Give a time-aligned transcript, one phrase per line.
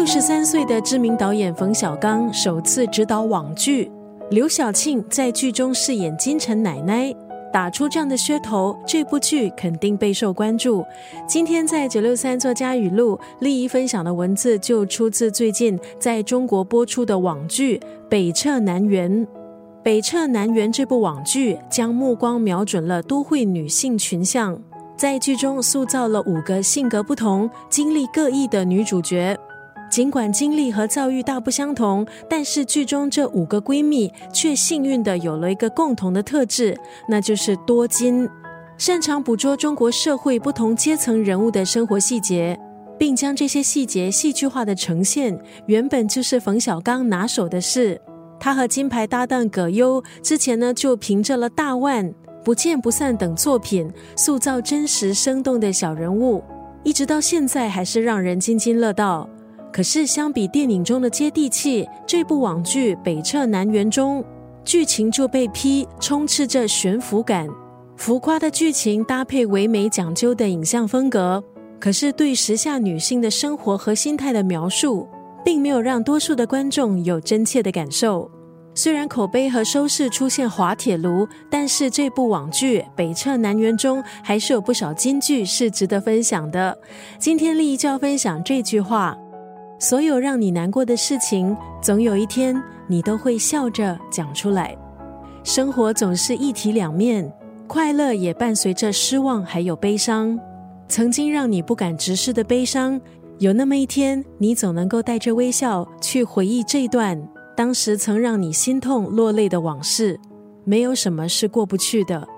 [0.00, 3.92] 六十三岁的知名导演冯小刚首次执导网剧，
[4.30, 7.14] 刘晓庆在剧中饰演金城奶奶，
[7.52, 10.82] 打出这样的噱头，这部剧肯定备受关注。
[11.28, 17.76] 今天在九六三作家语录，丽仪分享的文字就出自最近在中国播出的网剧
[18.08, 19.06] 《北辙南辕》。
[19.82, 24.58] 《北辙南辕》这部网剧将目光瞄准了都会女性群像，
[24.96, 29.38] 在剧中塑造了五个性格不同、经历各异的女主角。
[29.90, 38.28] 尽管经历和遭遇大不相同，但是剧中这五个闺蜜却幸运的有了一个共同的特质，那就是多金，
[38.78, 42.56] 擅长捕捉中国社会不同阶层人物的生活细节，
[42.96, 48.00] 并将这些细节戏剧化的呈现，原本就是冯小刚拿手的事。
[48.38, 52.06] 他和金牌搭档葛优之前呢，就凭着了《大腕》
[52.44, 56.42] 《不见不散》等作品，塑造真实生动的小人物，
[56.84, 59.28] 一直到现在还是让人津津乐道。
[59.72, 64.22] 可是，相比电影中的接地气，这部网剧《北辙南辕》中，
[64.64, 67.48] 剧情就被批充斥着悬浮感，
[67.96, 71.42] 浮夸的剧情搭配唯美讲究的影像风格，
[71.78, 75.08] 可是对时下女性的生活和心态的描述，
[75.44, 78.28] 并没有让多数的观众有真切的感受。
[78.74, 86.76] 虽然口碑和收视出现滑铁卢，但是这部网剧《北辙南辕》中还是有不少金句是值得分享的。
[87.18, 89.16] 今天丽就要分享这句话。
[89.80, 92.54] 所有让你难过的事情，总有一天
[92.86, 94.76] 你都会笑着讲出来。
[95.42, 97.32] 生活总是一体两面，
[97.66, 100.38] 快乐也伴随着失望，还有悲伤。
[100.86, 103.00] 曾经让你不敢直视的悲伤，
[103.38, 107.18] 有那么一天，你总能够带着微笑去回忆这段
[107.56, 110.20] 当时曾让你心痛落泪的往事。
[110.64, 112.28] 没有什么是过不去的。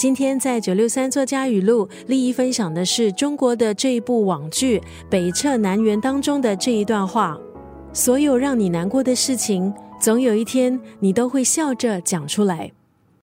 [0.00, 4.78] 今天在九六三作家语录，利益分享的是中国的这一部网剧
[5.10, 7.38] 《北辙南辕》当中的这一段话：
[7.92, 9.70] 所有让你难过的事情，
[10.00, 12.72] 总有一天你都会笑着讲出来。